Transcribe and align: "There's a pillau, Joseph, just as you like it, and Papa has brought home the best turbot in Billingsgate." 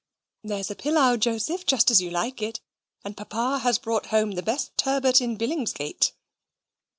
"There's 0.43 0.71
a 0.71 0.75
pillau, 0.75 1.15
Joseph, 1.15 1.63
just 1.63 1.91
as 1.91 2.01
you 2.01 2.09
like 2.09 2.41
it, 2.41 2.59
and 3.05 3.15
Papa 3.15 3.59
has 3.59 3.77
brought 3.77 4.07
home 4.07 4.31
the 4.31 4.41
best 4.41 4.75
turbot 4.75 5.21
in 5.21 5.37
Billingsgate." 5.37 6.13